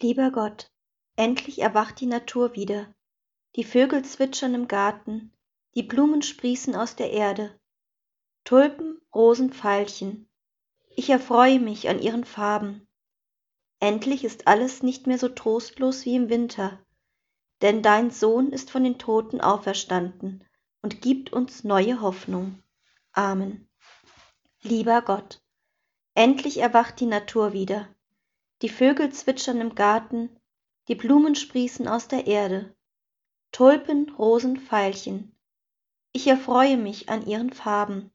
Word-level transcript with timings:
Lieber 0.00 0.30
Gott, 0.30 0.70
endlich 1.16 1.60
erwacht 1.60 2.00
die 2.00 2.06
Natur 2.06 2.54
wieder. 2.54 2.92
Die 3.56 3.64
Vögel 3.64 4.04
zwitschern 4.04 4.54
im 4.54 4.66
Garten, 4.66 5.32
die 5.74 5.84
Blumen 5.84 6.22
sprießen 6.22 6.74
aus 6.74 6.96
der 6.96 7.12
Erde. 7.12 7.58
Tulpen, 8.44 9.00
Rosen, 9.14 9.52
Veilchen. 9.52 10.28
Ich 10.96 11.10
erfreue 11.10 11.60
mich 11.60 11.88
an 11.88 12.00
ihren 12.00 12.24
Farben. 12.24 12.86
Endlich 13.78 14.24
ist 14.24 14.48
alles 14.48 14.82
nicht 14.82 15.06
mehr 15.06 15.18
so 15.18 15.28
trostlos 15.28 16.04
wie 16.04 16.16
im 16.16 16.28
Winter, 16.28 16.78
denn 17.62 17.82
dein 17.82 18.10
Sohn 18.10 18.50
ist 18.50 18.70
von 18.70 18.82
den 18.82 18.98
Toten 18.98 19.40
auferstanden 19.40 20.44
und 20.82 21.02
gibt 21.02 21.32
uns 21.32 21.64
neue 21.64 22.00
Hoffnung. 22.00 22.62
Amen. 23.12 23.68
Lieber 24.62 25.02
Gott, 25.02 25.40
endlich 26.14 26.58
erwacht 26.58 26.98
die 26.98 27.06
Natur 27.06 27.52
wieder. 27.52 27.93
Die 28.62 28.68
Vögel 28.68 29.12
zwitschern 29.12 29.60
im 29.60 29.74
Garten, 29.74 30.40
die 30.88 30.94
Blumen 30.94 31.34
sprießen 31.34 31.88
aus 31.88 32.08
der 32.08 32.26
Erde. 32.26 32.74
Tulpen, 33.52 34.10
Rosen, 34.10 34.58
Veilchen. 34.58 35.36
Ich 36.12 36.26
erfreue 36.26 36.76
mich 36.76 37.08
an 37.08 37.26
ihren 37.26 37.52
Farben. 37.52 38.12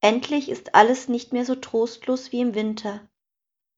Endlich 0.00 0.48
ist 0.48 0.74
alles 0.74 1.08
nicht 1.08 1.32
mehr 1.32 1.44
so 1.44 1.54
trostlos 1.54 2.32
wie 2.32 2.40
im 2.40 2.54
Winter, 2.54 3.08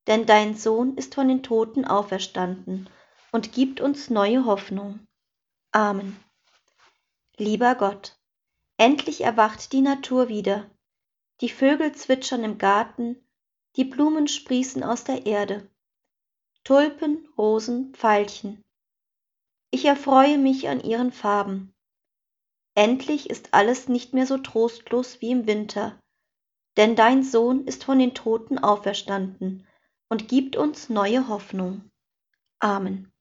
denn 0.07 0.27
dein 0.27 0.57
Sohn 0.57 0.97
ist 0.97 1.15
von 1.15 1.29
den 1.29 1.43
Toten 1.43 1.85
auferstanden 1.85 2.89
und 3.33 3.53
gibt 3.53 3.81
uns 3.81 4.11
neue 4.11 4.45
Hoffnung. 4.45 5.07
Amen. 5.73 6.17
Lieber 7.37 7.75
Gott, 7.75 8.19
endlich 8.77 9.23
erwacht 9.23 9.73
die 9.73 9.83
Natur 9.83 10.29
wieder. 10.29 10.71
Die 11.41 11.51
Vögel 11.51 11.93
zwitschern 11.93 12.45
im 12.45 12.59
Garten, 12.59 13.26
die 13.77 13.85
Blumen 13.85 14.27
sprießen 14.29 14.83
aus 14.83 15.05
der 15.05 15.27
Erde. 15.27 15.69
Tulpen, 16.65 17.29
Rosen, 17.37 17.95
Veilchen. 17.95 18.65
Ich 19.71 19.85
erfreue 19.85 20.39
mich 20.39 20.69
an 20.69 20.81
ihren 20.81 21.13
Farben. 21.13 21.75
Endlich 22.75 23.31
ist 23.31 23.55
alles 23.55 23.89
nicht 23.89 24.15
mehr 24.15 24.27
so 24.27 24.39
trostlos 24.39 25.21
wie 25.21 25.31
im 25.31 25.47
Winter, 25.47 25.99
denn 26.77 26.97
dein 26.97 27.23
Sohn 27.23 27.67
ist 27.67 27.85
von 27.85 27.99
den 27.99 28.15
Toten 28.15 28.59
auferstanden 28.59 29.67
und 30.09 30.29
gibt 30.29 30.57
uns 30.57 30.89
neue 30.89 31.29
Hoffnung. 31.29 31.91
Amen. 32.59 33.13